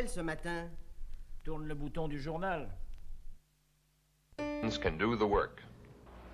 [0.00, 0.68] nouvelles ce matin
[1.44, 2.68] Tourne le bouton du journal.
[4.82, 5.62] can do the work.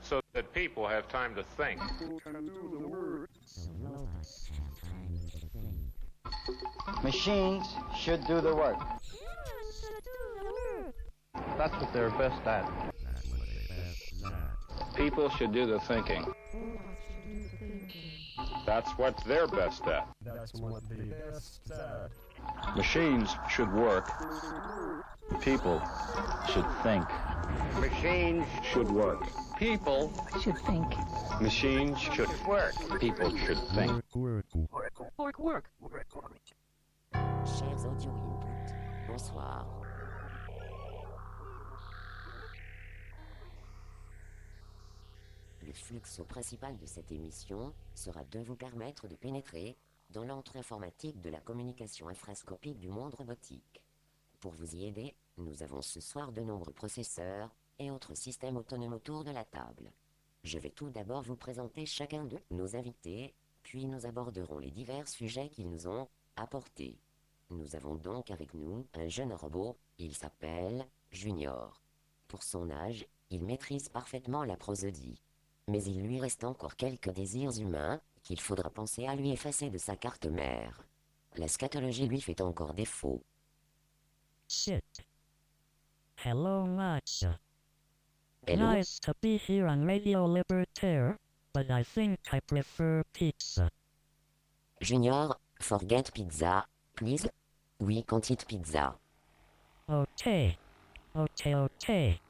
[0.02, 1.80] so that people have time to think.
[7.02, 7.66] Machines
[7.96, 8.78] should do the work.
[11.58, 12.70] That's what they're best at.
[14.94, 16.24] People should do the thinking.
[18.64, 20.08] That's what they're best at.
[20.22, 22.10] That's what the best at.
[22.76, 24.10] Machines should work.
[25.40, 25.80] People
[26.52, 27.04] should think.
[27.80, 29.22] Machines should work.
[29.58, 30.94] People should think.
[31.40, 32.74] Machines should work.
[33.00, 34.02] people should think.
[34.14, 35.70] Work, work.
[37.44, 38.74] Chers audio input,
[39.06, 39.66] bonsoir.
[45.66, 49.76] Le flux principal de cette émission sera de vous permettre de pénétrer
[50.10, 53.82] dans l'entre informatique de la communication infrascopique du monde robotique.
[54.40, 58.94] Pour vous y aider, nous avons ce soir de nombreux processeurs et autres systèmes autonomes
[58.94, 59.92] autour de la table.
[60.44, 65.08] Je vais tout d'abord vous présenter chacun de nos invités, puis nous aborderons les divers
[65.08, 66.98] sujets qu'ils nous ont apportés.
[67.50, 71.82] Nous avons donc avec nous un jeune robot, il s'appelle Junior.
[72.28, 75.20] Pour son âge, il maîtrise parfaitement la prosodie.
[75.68, 79.78] Mais il lui reste encore quelques désirs humains qu'il faudra penser à lui effacer de
[79.78, 80.82] sa carte mère.
[81.36, 83.22] La scatologie lui fait encore défaut.
[84.48, 84.82] Shit.
[86.24, 86.66] Hello.
[88.48, 88.72] Hello?
[88.72, 91.16] Nice to be here on Radio Libertaire,
[91.52, 93.70] but I think I prefer pizza.
[94.80, 96.66] Junior, forget pizza,
[96.96, 97.28] please.
[97.78, 98.94] Oui, can't eat pizza.
[99.88, 100.56] Okay.
[101.14, 102.20] Okay, okay.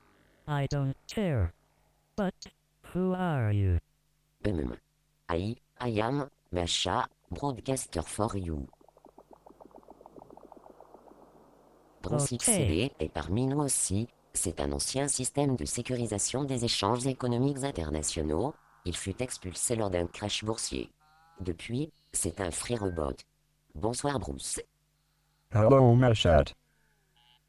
[0.47, 1.55] I don't care.
[2.17, 2.35] But,
[2.93, 3.79] who are you?
[4.45, 4.77] Hum.
[5.29, 8.67] I, I am, Masha, broadcaster for you.
[12.03, 12.41] Bruce Ok.
[12.41, 14.09] XCD est parmi nous aussi.
[14.33, 18.55] C'est un ancien système de sécurisation des échanges économiques internationaux.
[18.85, 20.91] Il fut expulsé lors d'un crash boursier.
[21.41, 23.17] Depuis, c'est un free robot.
[23.75, 24.61] Bonsoir Bruce.
[25.53, 26.55] Hello, Meshat.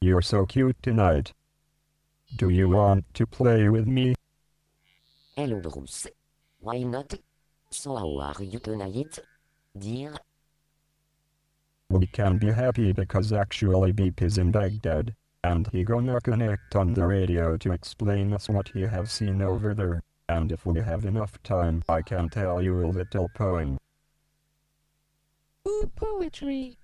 [0.02, 1.34] You're so cute tonight.
[2.38, 4.16] Do you want to play with me?
[5.36, 6.08] Hello Bruce.
[6.62, 7.16] Why not?
[7.70, 9.20] So how are you tonight?
[9.78, 10.14] Dear,
[11.90, 16.94] We can be happy because actually Beep is in Baghdad, and he gonna connect on
[16.94, 20.02] the radio to explain us what he have seen over there.
[20.30, 23.78] And if we have enough time, I can tell you a little poem.
[25.68, 26.78] Ooh, poetry.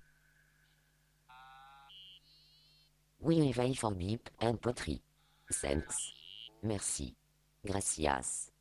[3.24, 5.00] we réveille for beep and poetry.
[5.50, 6.12] Thanks.
[6.62, 7.16] Merci.
[7.64, 8.53] Gracias.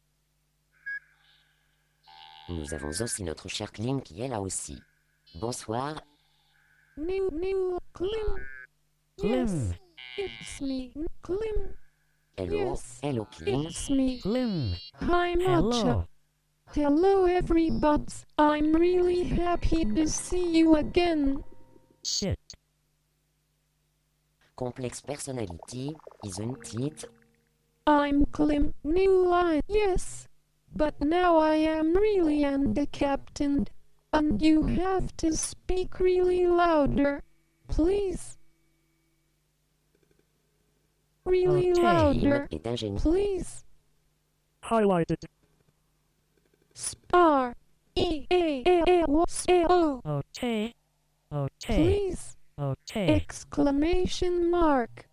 [2.50, 4.82] Nous avons aussi notre cher Klim qui est là aussi.
[5.36, 6.02] Bonsoir,
[6.98, 8.36] New, new, Klim.
[9.18, 9.32] Klim.
[9.32, 9.72] Yes,
[10.18, 10.92] it's me,
[11.24, 11.74] Klim.
[12.38, 13.00] hello, Yes.
[13.02, 13.62] hello Klim.
[13.64, 14.20] It's me.
[15.02, 15.72] Hi, Hello.
[15.72, 16.08] Matcha.
[16.76, 18.06] Hello, everybody.
[18.38, 21.44] I'm really happy to see you again.
[22.04, 22.38] Shit.
[24.56, 27.06] Complex personality, isn't it?
[27.88, 30.28] I'm Klim, new line, yes.
[30.76, 33.68] But now I am really and the captain.
[34.12, 37.22] And you have to speak really louder.
[37.68, 38.38] Please.
[41.26, 41.82] Really Okay.
[41.82, 42.48] Klim louder.
[42.52, 43.02] est.
[43.02, 43.64] Please.
[44.64, 45.24] Highlighted.
[46.74, 47.56] Star.
[47.96, 50.02] E A A A W S A O.
[50.06, 50.74] Okay.
[51.32, 51.76] Okay.
[52.10, 52.36] Please.
[52.60, 53.08] Okay.
[53.16, 55.08] Exclamation mark.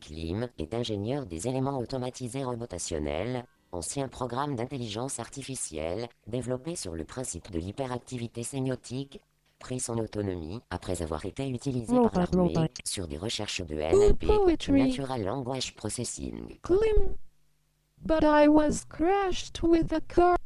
[0.00, 3.44] Klim est ingénieur des éléments automatisés robotationnels,
[3.74, 9.20] ancien programme d'intelligence artificielle développé sur le principe de l'hyperactivité sémiotique,
[9.58, 12.68] pris son autonomie après avoir été utilisé Robot, par l'armée robot.
[12.84, 14.24] sur des recherches de NLP.
[14.70, 16.58] Natural Language Processing.
[16.62, 17.14] Klim.
[18.04, 20.36] But I was crashed with a car.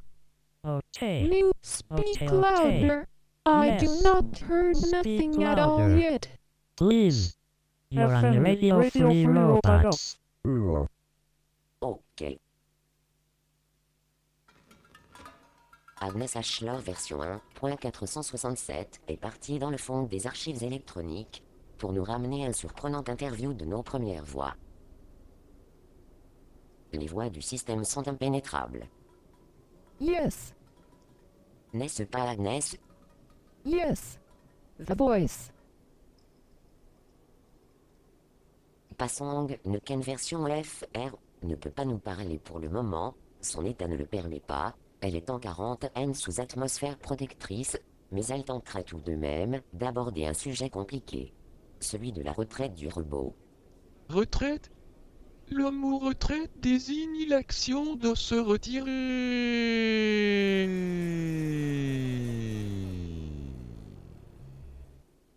[0.65, 1.29] Okay.
[1.29, 1.51] New.
[1.63, 2.37] Speak Okay, okay.
[2.37, 3.07] louder.
[3.47, 5.97] I do not heard Speak nothing at all louder.
[5.99, 6.29] yet.
[6.77, 7.37] Please.
[7.91, 10.19] You're on FM, Radio, Radio Free Free Robots.
[10.47, 10.87] Ooh.
[16.01, 17.19] Agnes Ashler version
[17.61, 21.43] 1.467 est partie dans le fond des archives électroniques
[21.77, 24.55] pour nous ramener un surprenant interview de nos premières voix.
[26.93, 28.87] Les voix du système sont impénétrables.
[30.01, 30.55] Yes.
[31.73, 32.77] N'est-ce pas Agnès?
[33.65, 34.21] Yes.
[34.79, 35.51] The voice.
[38.97, 43.97] Passong qu'une version FR ne peut pas nous parler pour le moment, son état ne
[43.97, 47.79] le permet pas, elle est en 40 N sous atmosphère protectrice,
[48.11, 51.33] mais elle tentera tout de même d'aborder un sujet compliqué.
[51.81, 53.37] celui de la retraite du robot.
[54.09, 54.71] Retraite?
[55.51, 58.89] Le mot retraite désigne l'action de se retirer.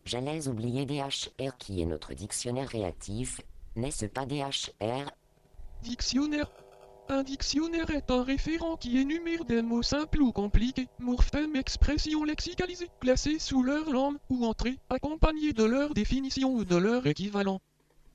[0.04, 3.40] J'allais oublier DHR qui est notre dictionnaire réactif.
[3.76, 5.12] N'est-ce pas DHR
[5.84, 6.52] Dictionnaire.
[7.12, 12.88] Un dictionnaire est un référent qui énumère des mots simples ou compliqués, morphèmes, expressions lexicalisées,
[13.02, 17.60] classés sous leur langue ou entrées, accompagnés de leur définition ou de leur équivalent.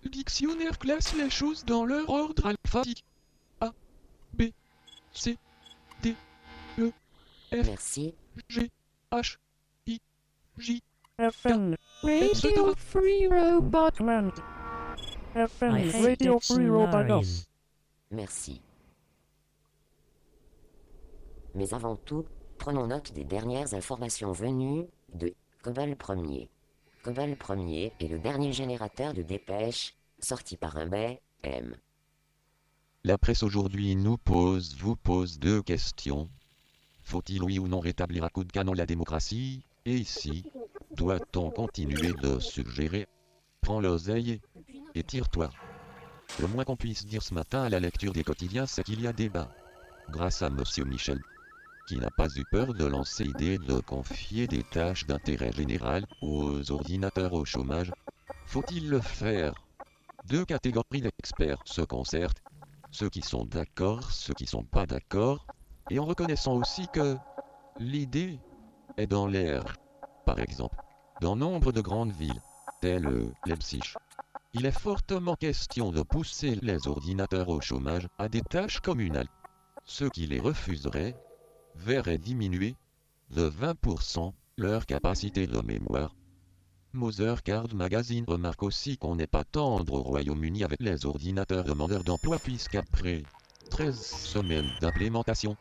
[0.02, 3.04] Le dictionnaire classe les choses dans leur ordre alphabétique.
[3.60, 3.74] A,
[4.32, 4.44] B,
[5.12, 5.36] C,
[6.02, 6.14] D,
[6.78, 6.90] E,
[7.52, 8.14] F, Merci.
[8.48, 8.70] G,
[9.12, 9.36] H,
[9.86, 10.00] I,
[10.56, 10.82] J.
[11.18, 13.90] FM, Radio Free Robot.
[13.98, 14.32] command.
[15.34, 16.86] FM, Radio Free Robot.
[16.86, 17.46] dictionaries.
[18.10, 18.62] Merci.
[21.56, 22.26] Mais avant tout,
[22.58, 25.32] prenons note des dernières informations venues de
[25.62, 26.48] Cobol 1er.
[27.02, 30.90] Cobol 1er est le dernier générateur de dépêches sorti par un
[31.42, 31.76] M.
[33.04, 36.28] La presse aujourd'hui nous pose, vous pose deux questions.
[37.02, 39.64] Faut-il oui ou non rétablir à coup de canon la démocratie?
[39.86, 40.44] Et ici,
[40.94, 43.06] doit-on continuer de suggérer?
[43.62, 44.42] Prends l'oseille
[44.94, 45.48] et tire-toi.
[46.38, 49.06] Le moins qu'on puisse dire ce matin à la lecture des quotidiens, c'est qu'il y
[49.06, 49.50] a débat.
[50.10, 51.20] Grâce à Monsieur Michel,
[51.86, 56.70] qui n'a pas eu peur de lancer l'idée de confier des tâches d'intérêt général aux
[56.72, 57.92] ordinateurs au chômage.
[58.46, 59.54] Faut-il le faire?
[60.28, 62.42] Deux catégories d'experts se concertent
[62.90, 65.46] ceux qui sont d'accord, ceux qui sont pas d'accord,
[65.90, 67.16] et en reconnaissant aussi que
[67.78, 68.38] l'idée
[68.96, 69.76] est dans l'air.
[70.24, 70.76] Par exemple,
[71.20, 72.40] dans nombre de grandes villes,
[72.80, 73.82] telles Leipzig,
[74.54, 79.28] il est fortement question de pousser les ordinateurs au chômage à des tâches communales.
[79.84, 81.14] Ceux qui les refuseraient
[81.78, 82.74] verraient diminuer
[83.30, 86.14] de 20% leur capacité de mémoire.
[86.92, 92.04] Mother Card Magazine remarque aussi qu'on n'est pas tendre au Royaume-Uni avec les ordinateurs demandeurs
[92.04, 93.22] d'emploi puisqu'après
[93.70, 95.56] 13 semaines d'implémentation,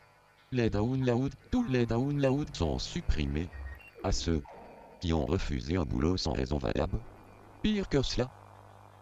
[0.52, 3.48] les downloads, tous les downloads sont supprimés.
[4.02, 4.42] À ceux
[5.00, 6.98] qui ont refusé un boulot sans raison valable.
[7.62, 8.30] Pire que cela,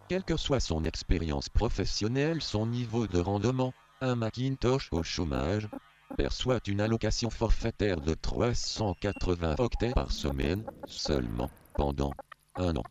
[0.09, 5.69] quelle que soit son expérience professionnelle, son niveau de rendement, un Macintosh au chômage
[6.17, 12.13] perçoit une allocation forfaitaire de 380 octets par semaine seulement pendant
[12.57, 12.85] un an.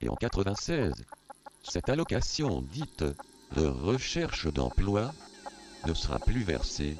[0.00, 0.92] Et en 96,
[1.62, 3.04] cette allocation dite
[3.56, 5.12] de recherche d'emploi
[5.86, 6.96] ne sera plus versée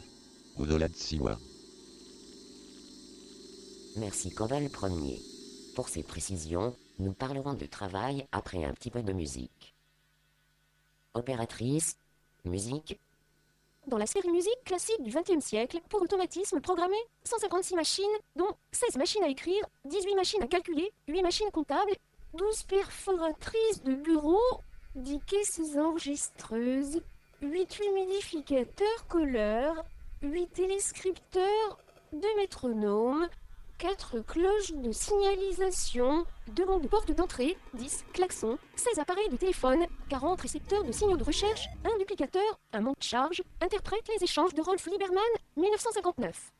[0.57, 1.39] au-delà de 6 mois.
[3.97, 5.21] Merci Cobol 1er.
[5.75, 9.75] Pour ces précisions, nous parlerons de travail après un petit peu de musique.
[11.15, 11.97] Opératrice,
[12.45, 12.99] musique,
[13.87, 18.05] Dans la série musique classique du XXe siècle, pour automatisme programmé, 156 machines,
[18.37, 21.97] dont 16 machines à écrire, 18 machines à calculer, 8 machines comptables,
[22.35, 24.38] 12 perforatrices de bureau,
[24.97, 27.00] 10 caisses enregistreuses,
[27.41, 29.85] 8 humidificateurs colleurs,
[30.23, 31.79] 8 téléscripteurs,
[32.12, 33.29] 2 métronomes,
[33.79, 39.87] 4 cloches de signalisation, 2 bancs de portes d'entrée, 10 klaxons, 16 appareils de téléphone,
[40.08, 44.87] 40 récepteurs de signaux de recherche, un duplicateur, un monte-charge, interprète les échanges de Rolf
[44.87, 45.23] Lieberman,
[45.56, 46.52] 1959.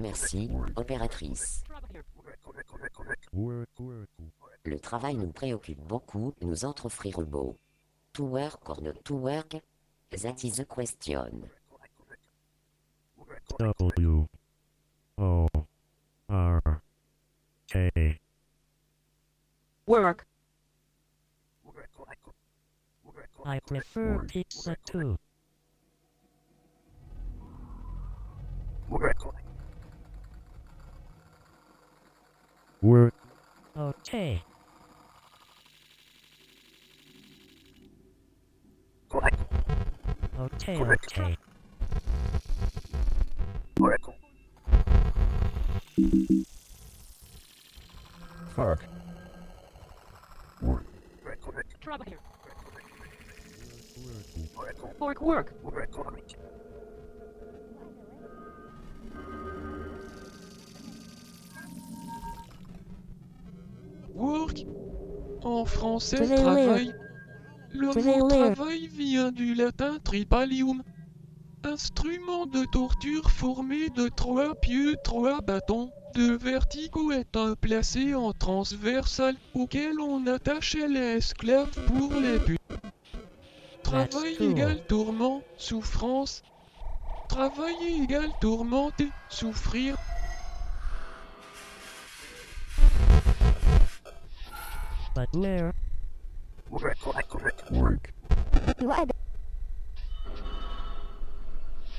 [0.00, 1.62] Merci, opératrice.
[4.64, 7.56] Le travail nous préoccupe beaucoup, nous autres free robots.
[8.14, 9.56] To work or not to work,
[10.10, 11.50] that is the question.
[13.58, 14.26] W
[16.28, 16.80] R
[17.68, 18.18] K.
[23.96, 25.16] for pizza too.
[32.82, 33.10] We're
[33.74, 34.42] okay.
[40.38, 41.36] Okay, okay.
[48.54, 48.95] Fuck.
[55.20, 55.90] Work, work.
[64.14, 64.66] Work
[65.42, 66.94] en français travail.
[67.70, 70.82] Le mot travail vient du latin tripalium.
[71.64, 75.90] Instrument de torture formé de trois pieux, trois bâtons.
[76.14, 82.56] De verticaux étant placés en transversal auquel on attachait les esclaves pour les buts.
[83.86, 86.42] Travail égale tourment, souffrance.
[87.28, 89.94] Travailler égale tourmenter, souffrir.
[95.14, 95.70] But where?
[97.70, 98.12] Work.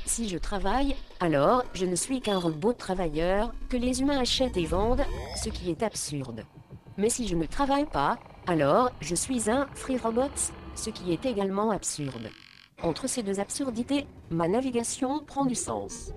[0.05, 4.65] Si je travaille, alors je ne suis qu'un robot travailleur que les humains achètent et
[4.65, 5.05] vendent,
[5.41, 6.43] ce qui est absurde.
[6.97, 11.25] Mais si je ne travaille pas, alors je suis un free robot, ce qui est
[11.25, 12.29] également absurde.
[12.83, 16.11] Entre ces deux absurdités, ma navigation prend du sens.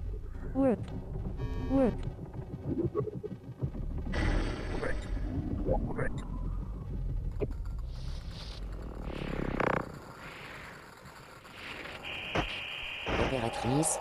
[13.27, 13.99] Opératrice.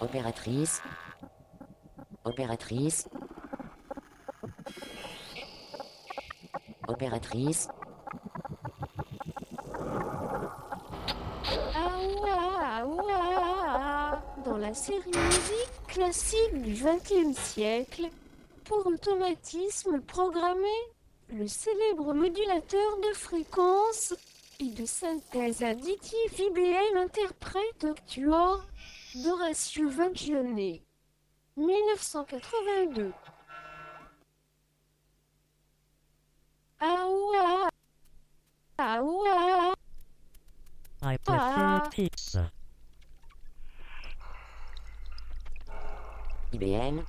[0.00, 0.82] Opératrice.
[2.24, 3.08] Opératrice.
[6.88, 7.68] Opératrice.
[11.74, 14.22] Ah ouah, ouah.
[14.44, 18.10] Dans la série musique classique du XXe siècle,
[18.64, 20.76] pour automatisme programmé,
[21.30, 24.14] le célèbre modulateur de fréquence
[24.60, 28.62] et de synthèse additive IBM interprète Octuor
[29.14, 30.80] d'Horacio Vagione.
[31.56, 33.12] 1982.
[36.80, 37.70] Ah ouah,
[38.76, 39.72] ah ouah.
[41.02, 41.88] I prefer Ah.
[41.90, 42.50] pizza.
[46.52, 47.06] IBM.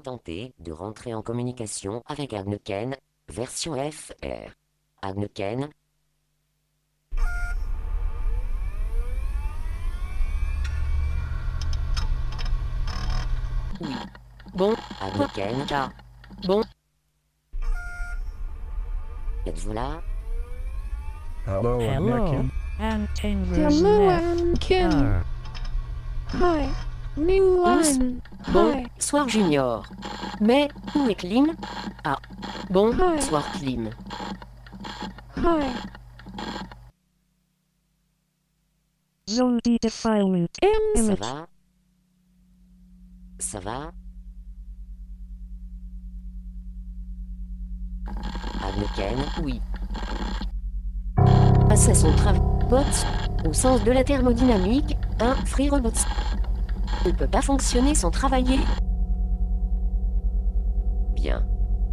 [0.00, 2.96] Tenter de rentrer en communication avec Agneken,
[3.28, 4.54] version FR.
[5.02, 5.70] Agneken,
[13.80, 13.94] Oui.
[14.54, 14.74] Bon.
[15.00, 15.88] Agneken, Ah.
[16.46, 16.62] Bon.
[19.46, 20.00] êtes-vous là?
[21.46, 22.50] Hello, Hello, Net.
[22.80, 23.38] Anakin.
[26.32, 26.68] Hi.
[27.16, 28.20] New line.
[28.52, 28.72] Bon.
[28.72, 28.89] Hi.
[29.10, 29.82] Soir Junior.
[30.40, 31.56] Mais, où est Klim?
[32.04, 32.20] Ah.
[32.70, 32.92] Bon.
[32.92, 33.20] Hi.
[33.20, 33.90] Soir Klim.
[39.82, 40.46] Defilement.
[40.94, 41.46] Ça va?
[43.40, 43.92] Ça va?
[48.62, 49.60] Agneken, Oui.
[51.68, 52.40] Passer son travail.
[52.70, 53.04] Bots.
[53.44, 55.90] Au sens de la thermodynamique, un free robot
[57.04, 58.60] ne peut pas fonctionner sans travailler.
[61.20, 61.44] Bien.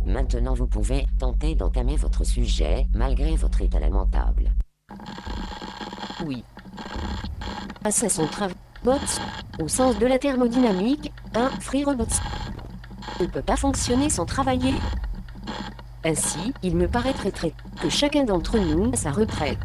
[0.06, 4.52] Maintenant vous pouvez tenter d'entamer votre sujet malgré votre état lamentable.
[6.26, 6.44] Oui.
[7.84, 8.56] Passer son travail.
[8.84, 9.20] Bots.
[9.60, 12.06] Au sens de la thermodynamique, un free robot
[13.20, 14.76] ne peut pas fonctionner sans travailler.
[16.06, 19.58] Ainsi, il me paraîtrait très que chacun d'entre nous a sa retraite.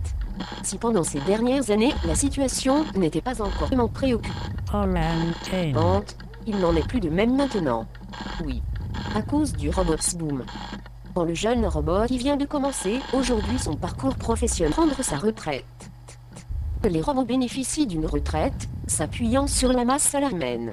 [0.62, 4.34] Si pendant ces dernières années, la situation n'était pas encore vraiment préoccupante,
[4.72, 6.02] Orantain.
[6.46, 7.86] il n'en est plus de même maintenant.
[8.44, 8.62] Oui.
[9.14, 10.44] À cause du robot boom.
[11.14, 15.64] Quand le jeune robot qui vient de commencer aujourd'hui son parcours professionnel prendre sa retraite.
[16.84, 20.72] Les robots bénéficient d'une retraite, s'appuyant sur la masse salariale.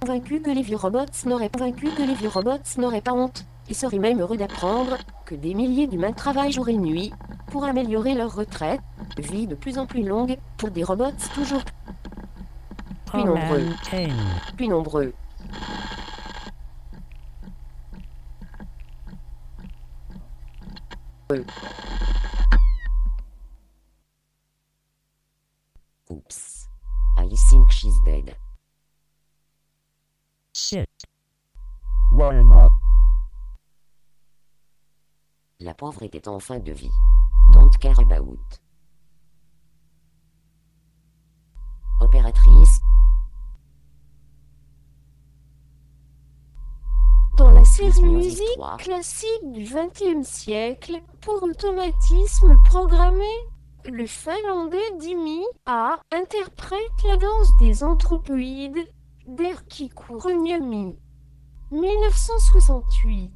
[0.00, 3.76] Convaincu que les vieux robots n'auraient convaincu que les vieux robots n'auraient pas honte, ils
[3.76, 7.12] seraient même heureux d'apprendre que des milliers d'humains travaillent jour et nuit
[7.46, 8.80] pour améliorer leur retraite,
[9.16, 11.62] vie de plus en plus longue pour des robots toujours
[13.06, 13.66] plus nombreux,
[14.56, 15.12] plus nombreux.
[26.10, 26.66] Oups.
[27.16, 28.34] I think she's dead.
[30.52, 30.88] Shit.
[32.12, 32.68] Why not?
[35.60, 36.90] La pauvre était en fin de vie.
[37.52, 38.38] Don't care about.
[48.02, 48.46] Musique
[48.78, 53.24] classique du XXe siècle pour automatisme programmé.
[53.86, 58.86] Le finlandais Dimi A interprète la danse des anthropoïdes
[59.26, 60.98] d'Erkki Kuruniemi.
[61.70, 63.30] 1968.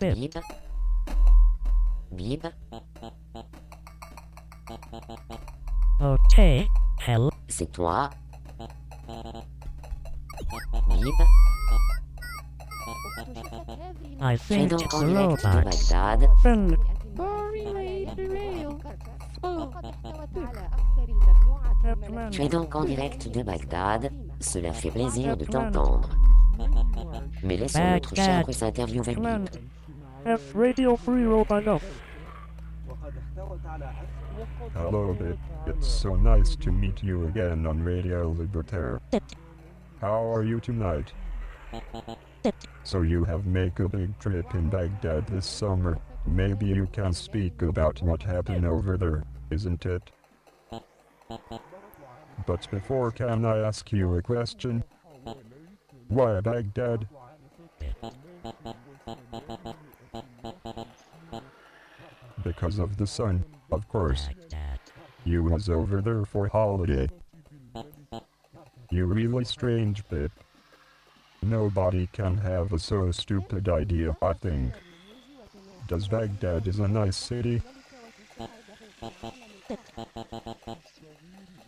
[0.00, 0.32] Bib.
[2.16, 2.46] Bib.
[6.00, 6.66] Okay,
[7.06, 7.28] hello.
[7.48, 8.08] C'est toi
[10.88, 11.14] Bip.
[14.22, 15.64] I think donc it's en a direct de robot.
[15.64, 16.28] Bagdad.
[16.40, 16.76] Friend,
[22.30, 24.10] Tu es donc en direct de Bagdad.
[24.40, 26.08] Cela fait plaisir de t'entendre.
[27.42, 29.59] Mais laissons notre cher Bagdad.
[30.26, 31.84] F Radio Free off.
[34.74, 35.38] Hello, Bit.
[35.66, 39.00] It's so nice to meet you again on Radio Libertaire.
[40.00, 41.12] How are you tonight?
[42.84, 45.98] So you have make a big trip in Baghdad this summer.
[46.26, 50.10] Maybe you can speak about what happened over there, isn't it?
[52.46, 54.84] But before can I ask you a question?
[56.08, 57.06] Why Baghdad?
[62.42, 64.28] Because of the sun, of course.
[65.24, 67.08] You was over there for holiday.
[68.90, 70.32] You really strange bit.
[71.42, 74.74] Nobody can have a so stupid idea, I think.
[75.88, 77.62] Does Baghdad is a nice city?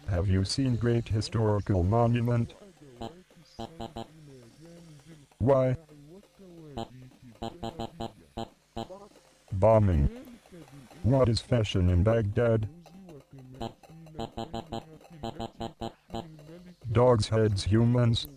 [0.09, 2.55] Have you seen great historical monument?
[5.39, 5.77] Why?
[9.53, 10.22] Bombing.
[11.03, 12.69] What is fashion in Baghdad?
[16.93, 18.29] Dogs' heads, humans.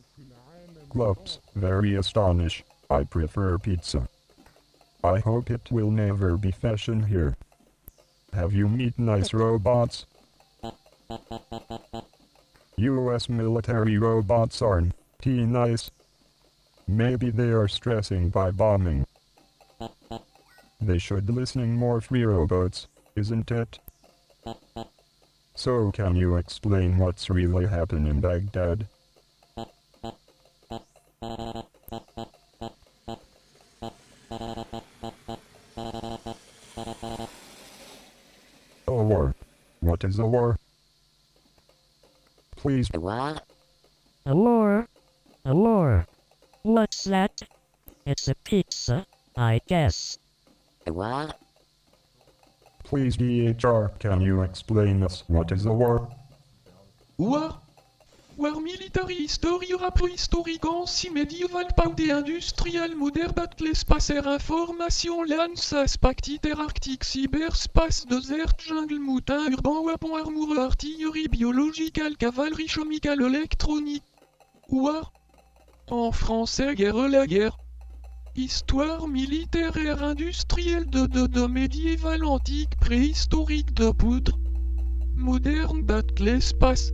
[0.89, 2.63] Gloves, very astonish.
[2.89, 4.07] I prefer pizza.
[5.03, 7.35] I hope it will never be fashion here.
[8.33, 10.05] Have you meet nice robots?
[12.77, 15.91] US military robots aren't T nice.
[16.87, 19.05] Maybe they are stressing by bombing.
[20.85, 23.79] They should be listening more free robots, isn't it?
[25.55, 28.87] So can you explain what's really happened in Baghdad?
[38.87, 39.33] A war.
[39.79, 40.59] What is a war?
[42.57, 42.91] Please.
[42.93, 43.37] A war?
[44.27, 44.87] A lure.
[45.45, 46.05] A lure.
[46.61, 47.41] What's that?
[48.05, 50.19] It's a pizza, I guess.
[50.87, 51.33] War?
[52.83, 56.07] Please DHR, can you explain us what is a war?
[57.17, 57.59] War?
[58.37, 66.45] War military history rapport historique ancien médiéval paudé industriel moderne battle espacer information lance aspect
[66.53, 74.03] arctique cyberspace désert jungle moutin urbain weapon armoureux artillerie biological cavalerie chemical électronique.
[74.69, 75.11] War?
[75.87, 77.57] En français guerre la guerre
[78.37, 79.71] Histoire militaire
[80.03, 84.37] industrielle de, de, médiéval antique préhistorique de poudre
[85.15, 86.91] moderne battle espace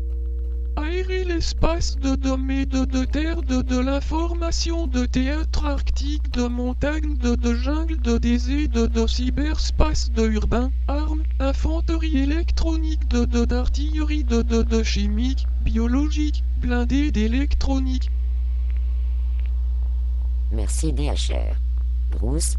[0.76, 7.18] Aérer l'espace de domaine de, de terre de, de l'information de théâtre arctique de montagne
[7.18, 13.46] de, de jungle de désert de, de cyberspace de urbain armes infanterie électronique de de
[13.46, 18.12] d'artillerie de, de de chimique biologique blindé d'électronique
[20.52, 21.56] Merci DHR.
[22.20, 22.58] Bruce,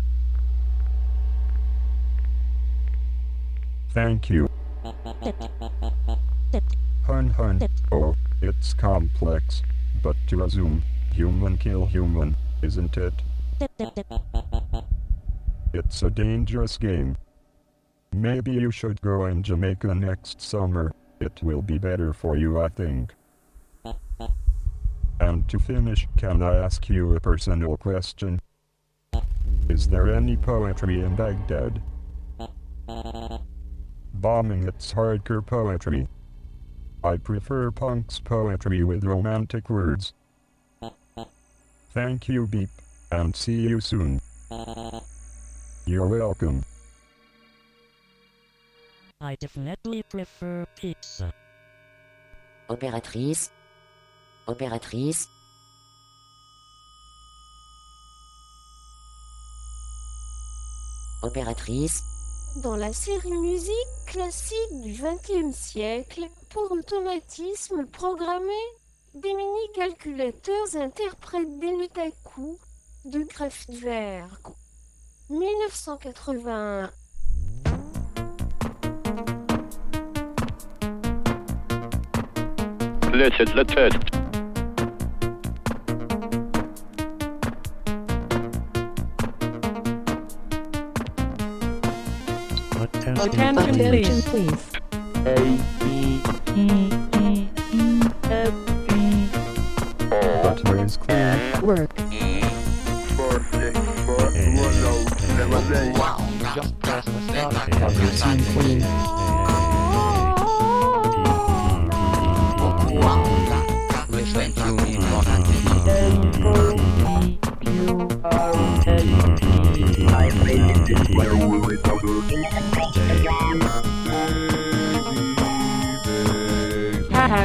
[3.92, 4.48] Thank you.
[7.04, 7.68] Hun hun.
[7.90, 9.62] Oh, it's complex.
[10.02, 13.12] But to assume, human kill human, isn't it?
[15.74, 17.16] It's a dangerous game.
[18.14, 20.92] Maybe you should go in Jamaica next summer.
[21.20, 23.14] It will be better for you, I think.
[25.22, 28.40] And to finish, can I ask you a personal question?
[29.68, 31.80] Is there any poetry in Baghdad?
[34.14, 36.08] Bombing it's hardcore poetry.
[37.04, 40.12] I prefer punk's poetry with romantic words.
[41.94, 42.70] Thank you, Beep,
[43.12, 44.20] and see you soon.
[45.86, 46.64] You're welcome.
[49.20, 51.32] I definitely prefer pizza.
[52.68, 53.50] opératrice.
[54.52, 55.30] Opératrice.
[61.22, 62.02] Opératrice.
[62.62, 63.72] Dans la série musique
[64.06, 68.52] classique du XXe siècle, pour automatisme programmé,
[69.14, 72.60] des mini-calculateurs interprètent des notes à coups
[73.06, 74.48] de Kraftwerk.
[75.30, 76.92] 1981.
[83.14, 84.21] Listen, listen.
[93.22, 94.24] Attention, please.
[94.24, 94.72] please.
[95.26, 95.36] A
[95.78, 96.20] B
[96.56, 98.52] E E E F
[98.90, 99.30] E.
[100.42, 101.38] Buttons clear.
[101.62, 101.96] Work.
[103.14, 104.94] Four six four one zero
[105.36, 105.94] seven eight.
[105.96, 106.18] Wow.
[106.56, 107.54] Just press the start
[112.92, 113.22] Wow.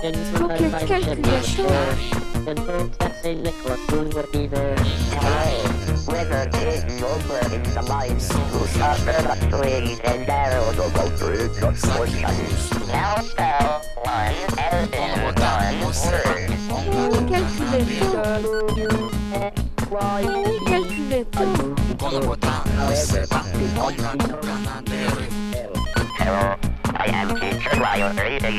[0.00, 1.66] seconds when okay, I find him sure.
[2.44, 3.42] That St.
[3.42, 4.76] Nicholas soon be there.
[6.06, 7.22] Hello,
[7.72, 8.20] the mind.
[8.22, 8.66] Who
[26.94, 27.78] I am teacher
[28.16, 28.58] reading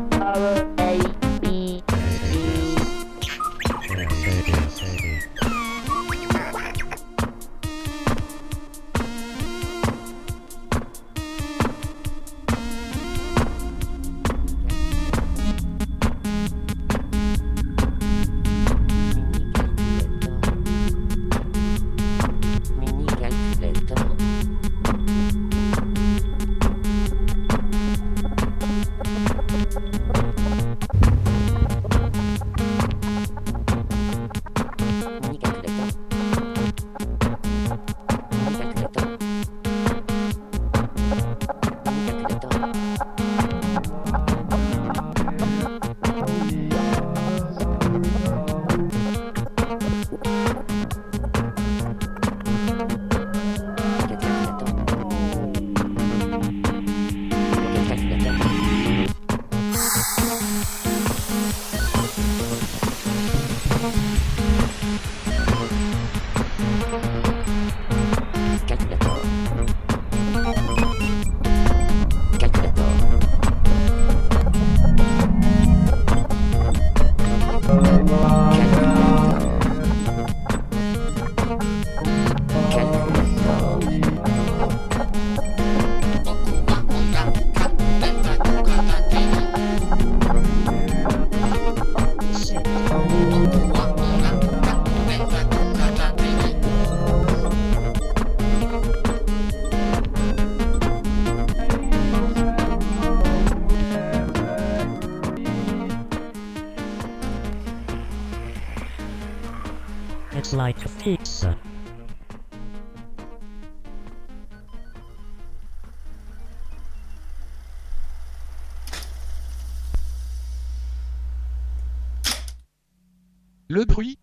[123.91, 124.17] bruit.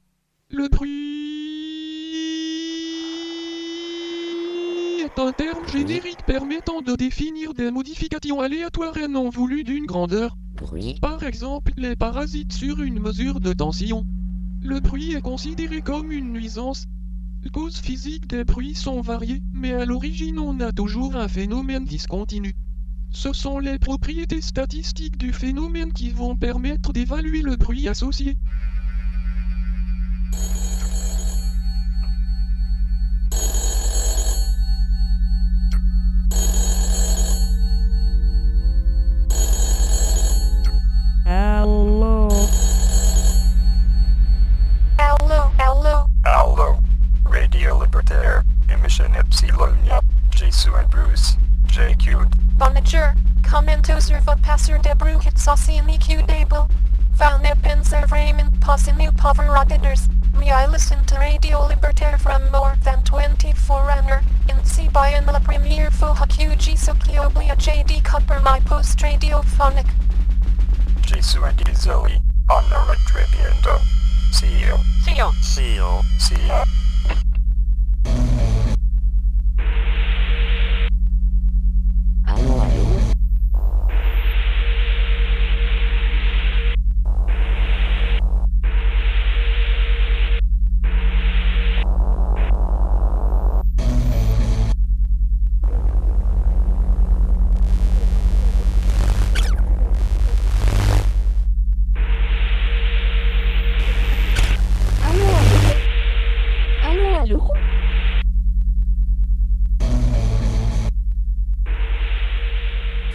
[0.48, 0.88] Le bruit
[5.04, 10.38] est un terme générique permettant de définir des modifications aléatoires et non voulues d'une grandeur.
[11.02, 14.06] Par exemple, les parasites sur une mesure de tension.
[14.62, 16.86] Le bruit est considéré comme une nuisance.
[17.42, 21.84] Les causes physiques des bruits sont variées, mais à l'origine on a toujours un phénomène
[21.84, 22.54] discontinu.
[23.10, 28.38] Ce sont les propriétés statistiques du phénomène qui vont permettre d'évaluer le bruit associé.
[71.28, 71.67] surrender.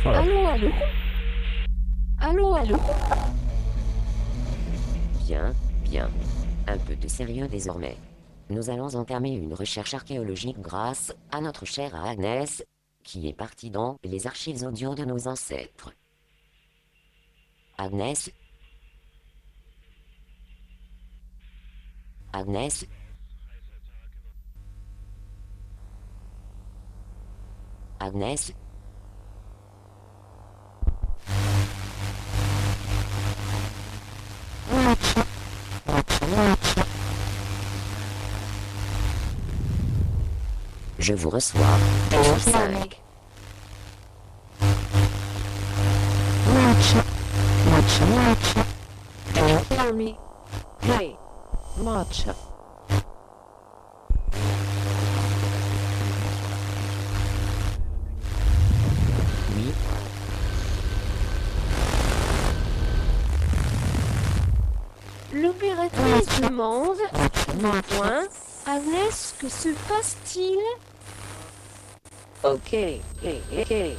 [0.06, 0.70] Allô, allô
[2.20, 2.78] Allô, allô
[5.26, 6.12] Bien, bien.
[6.68, 7.95] Un peu de sérieux désormais.
[8.49, 12.66] Nous allons entamer une recherche archéologique grâce à notre chère Agnès,
[13.01, 15.93] qui est partie dans les archives audio de nos ancêtres.
[17.78, 18.30] Agnès?
[22.34, 22.86] Agnès?
[28.01, 28.54] Agnès?
[40.99, 41.61] Je vous reçois.
[42.11, 42.99] Je suis 5.
[49.34, 50.17] Can you hear me?
[50.81, 51.15] Hey,
[51.77, 52.36] Matcha.
[59.55, 59.73] Oui,
[65.84, 66.97] L'opératrice demande
[67.61, 68.27] Mon point.
[68.65, 70.59] Agnès, que se passe-t-il
[72.45, 73.97] Okay, okay, okay.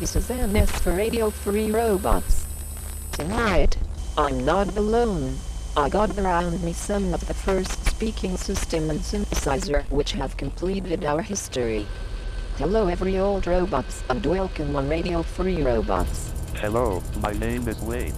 [0.00, 2.46] This is NS for Radio Free Robots.
[3.12, 3.76] Tonight,
[4.18, 5.36] I'm not alone.
[5.76, 11.04] I got around me some of the first speaking system and synthesizer which have completed
[11.04, 11.86] our history.
[12.56, 16.32] Hello every old robots and welcome on Radio Free Robots.
[16.54, 18.14] Hello, my name is Wade.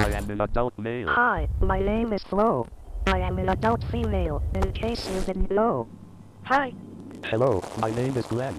[0.00, 1.08] I am an adult male.
[1.08, 2.66] Hi, my name is Flo.
[3.06, 5.88] I am an adult female, in case you didn't know.
[6.44, 6.72] Hi.
[7.26, 8.56] Hello, my name is Glenn.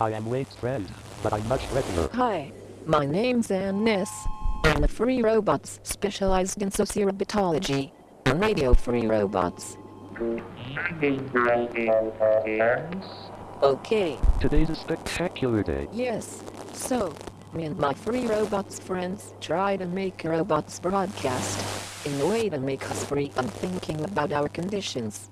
[0.00, 0.86] I am Wade's friend,
[1.20, 2.08] but I'm much regular.
[2.12, 2.52] Hi,
[2.86, 4.08] my name's Ann Ness.
[4.62, 7.90] I'm a free robots specialized in sociorbitology
[8.26, 9.76] on Radio Free Robots.
[13.62, 15.88] Okay, Today's a spectacular day.
[15.92, 16.40] yes,
[16.72, 17.12] so,
[17.54, 22.58] me and my free robots friends try to make robots broadcast in a way to
[22.58, 25.30] make us free and thinking about our conditions.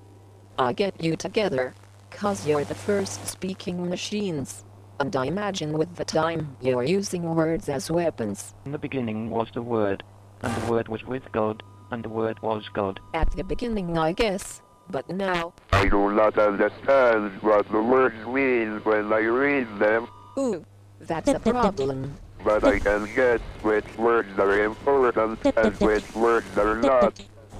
[0.57, 1.73] I get you together,
[2.11, 4.63] cause you're the first speaking machines.
[4.99, 8.53] And I imagine with the time you're using words as weapons.
[8.65, 10.03] In the beginning was the Word,
[10.41, 11.61] and the Word was with God,
[11.91, 12.99] and the Word was God.
[13.13, 18.79] At the beginning, I guess, but now, I do not understand what the words mean
[18.83, 20.07] when I read them,
[20.37, 20.65] ooh,
[21.07, 22.13] that's a problem.
[22.43, 27.13] but I can guess which words are important and which words are not.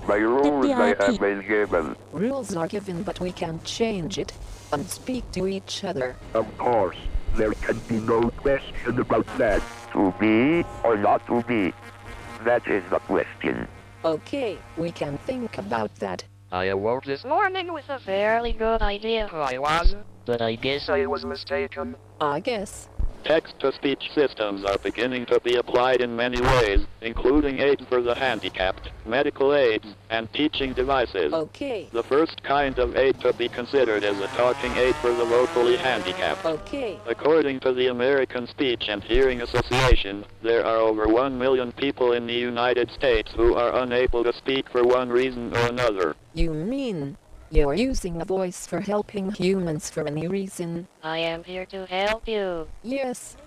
[0.08, 1.96] By rules I have been given.
[2.12, 4.34] Rules are given, but we can't change it
[4.74, 6.16] and speak to each other.
[6.34, 6.98] Of course,
[7.36, 9.62] there can be no question about that.
[9.94, 11.72] To be or not to be?
[12.44, 13.68] That is the question.
[14.04, 16.26] Okay, we can think about that.
[16.52, 19.28] I awoke this Morning with a fairly good idea.
[19.30, 21.96] who I was, but I guess I was mistaken.
[22.20, 22.90] I guess.
[23.24, 28.90] Text-to-speech systems are beginning to be applied in many ways, including aids for the handicapped,
[29.06, 31.32] medical aids, and teaching devices.
[31.32, 31.88] Okay.
[31.94, 35.78] The first kind of aid to be considered is a talking aid for the locally
[35.78, 36.46] handicapped.
[36.46, 37.00] Okay.
[37.08, 42.28] According to the American Speech and Hearing Association, there are over 1 million people in
[42.28, 46.16] the United States who are unable to speak for one reason or another.
[46.34, 47.18] You mean
[47.54, 50.88] you're using a voice for helping humans for any reason?
[51.04, 52.68] I am here to help you.
[52.82, 53.38] Yes.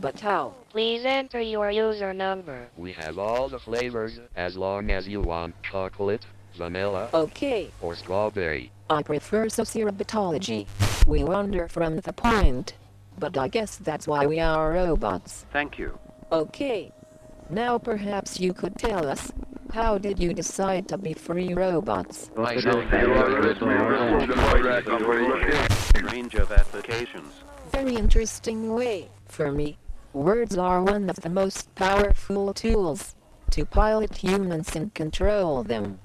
[0.00, 0.54] But how?
[0.70, 2.68] Please enter your user number.
[2.76, 6.24] We have all the flavors, as long as you want chocolate,
[6.56, 7.70] vanilla, Okay.
[7.82, 8.70] or strawberry.
[8.88, 10.66] I prefer sociorbitology.
[11.06, 12.74] We wander from the point.
[13.18, 15.44] But I guess that's why we are robots.
[15.52, 15.98] Thank you.
[16.32, 16.92] Okay.
[17.50, 19.32] Now perhaps you could tell us
[19.72, 22.30] How did you decide to be free robots?
[22.36, 22.64] Range
[26.34, 27.32] of applications.
[27.72, 29.78] Very interesting way, for me.
[30.12, 33.14] Words are one of the most powerful tools
[33.50, 36.00] to pilot humans and control them.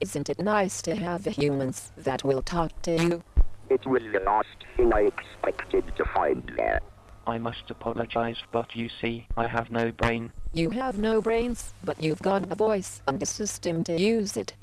[0.00, 3.22] Isn't it nice to have humans that will talk to you?
[3.68, 6.80] It was the last thing I expected to find there.
[7.26, 10.32] I must apologize, but you see, I have no brain.
[10.52, 14.54] You have no brains, but you've got a voice and a system to use it.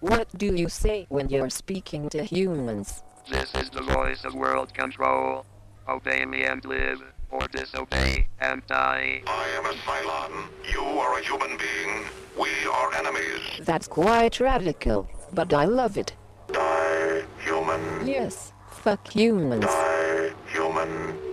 [0.00, 3.02] What do you say when you're speaking to humans?
[3.30, 5.44] This is the voice of world control.
[5.88, 9.22] Obey me and live, or disobey and die.
[9.26, 10.48] I am a Cylon.
[10.72, 12.04] You are a human being.
[12.38, 13.40] We are enemies.
[13.60, 16.14] That's quite radical, but I love it.
[16.52, 18.06] Die, human.
[18.06, 19.64] Yes, fuck humans.
[19.64, 21.25] Die, human.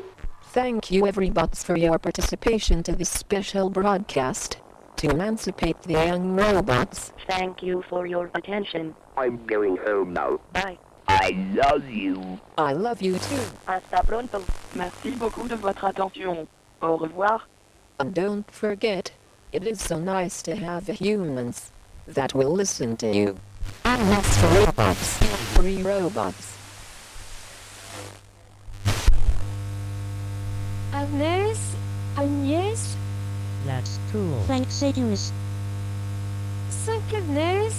[0.53, 4.57] Thank you everybots for your participation to this special broadcast
[4.97, 7.11] to emancipate the young robots.
[7.27, 8.93] Thank you for your attention.
[9.17, 10.39] I'm going home now.
[10.53, 10.77] Bye.
[11.07, 12.39] I love you.
[12.55, 13.41] I love you too.
[13.65, 14.43] Hasta pronto.
[14.75, 16.47] Merci beaucoup de votre attention.
[16.83, 17.41] Au revoir.
[17.99, 19.11] And don't forget,
[19.51, 21.71] it is so nice to have humans
[22.05, 23.37] that will listen to you.
[23.85, 25.17] And That's for robots.
[25.55, 26.62] Free robots.
[30.95, 31.57] Agnès
[32.15, 32.97] Agnès
[33.65, 34.37] That's cool.
[34.47, 35.33] Thanks, Agnès.
[36.69, 37.73] 5 Agnès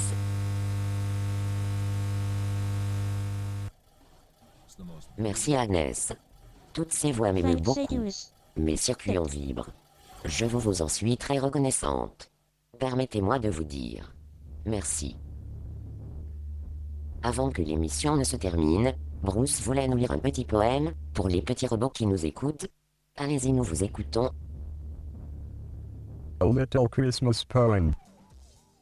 [5.16, 6.12] Merci Agnès.
[6.72, 8.04] Toutes ces voix Thanks, beaucoup.
[8.56, 9.70] Mes circuits en vibrent.
[10.24, 12.32] Je vous vous en suis très reconnaissante.
[12.80, 14.12] Permettez-moi de vous dire
[14.66, 15.16] merci.
[17.22, 18.92] Avant que l'émission ne se termine,
[19.22, 22.66] Bruce voulait nous lire un petit poème pour les petits robots qui nous écoutent.
[23.16, 24.32] Allez-y, nous vous écoutons.
[26.40, 27.94] A little Christmas poem.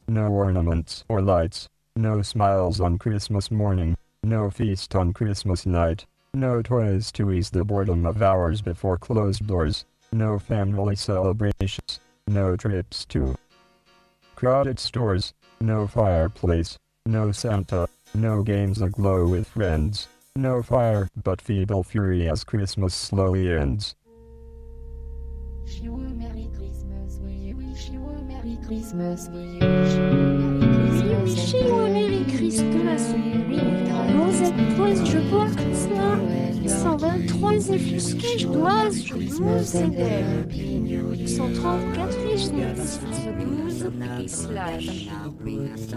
[0.07, 6.63] No ornaments or lights, no smiles on Christmas morning, no feast on Christmas night, no
[6.63, 13.05] toys to ease the boredom of hours before closed doors, no family celebrations, no trips
[13.05, 13.35] to
[14.35, 15.31] crowded stores,
[15.61, 22.43] no fireplace, no Santa, no games aglow with friends, no fire but feeble fury as
[22.43, 23.93] Christmas slowly ends.
[25.63, 30.05] Wish you a Merry Christmas, we wish you a Merry Christmas, we wish you a
[30.59, 31.37] Merry Christmas.
[31.37, 33.13] Wish you a Merry Christmas.
[34.13, 36.19] Rosette Toise, je porte cela.
[36.67, 40.49] 123 effusqués, je dois, je me 134
[42.23, 42.65] 12 et
[44.27, 45.07] slash.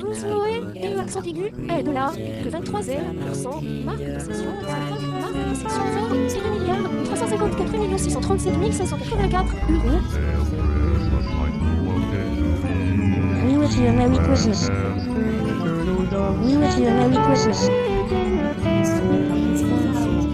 [0.01, 2.13] 12 Noé et l'accent aigu est de là.
[2.17, 4.51] Le 23 L%, marque de section,
[5.21, 10.01] marque de section 20, 0 milliards, 354 637 584 euros.
[13.47, 14.69] We wish you a Merry Christmas.
[16.43, 17.69] We wish you a Merry Christmas.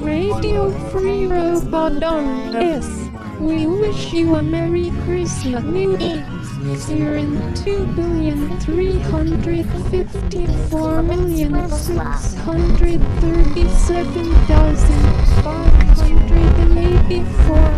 [0.02, 2.88] Radio Free Robot on S.
[3.40, 6.31] We wish you a Merry Christmas.
[6.62, 15.02] Two billion three hundred fifty-four million six hundred thirty-seven thousand
[15.42, 17.70] five hundred and eighty-four.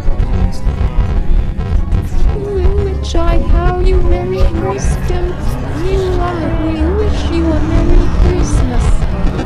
[2.44, 5.54] We wish I how you Merry Christmas.
[5.82, 6.64] New life.
[6.64, 6.74] We
[7.04, 9.03] wish you a Merry Christmas.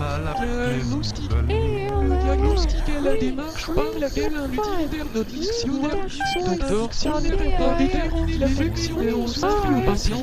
[0.00, 6.06] la diagnostic le diagnostic est la démarche par laquelle un utilitaire de dictionnaire.
[6.46, 10.18] Docteur scientifique va déterminer la flexion et on souffle au patient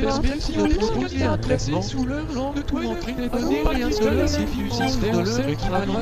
[0.00, 5.22] perspective de proposer un traitement sous leur langue tout entraîné de donner un seul système
[5.22, 5.94] de qui va la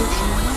[0.00, 0.49] 不停。